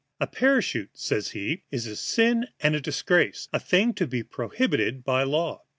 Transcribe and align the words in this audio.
A 0.19 0.25
parachute, 0.25 0.97
says 0.97 1.29
he, 1.29 1.61
is 1.69 1.85
a 1.85 1.95
sin 1.95 2.47
and 2.59 2.73
a 2.73 2.81
disgrace 2.81 3.47
a 3.53 3.59
thing 3.59 3.93
to 3.93 4.07
be 4.07 4.23
prohibited 4.23 5.03
by 5.03 5.21
law. 5.21 5.61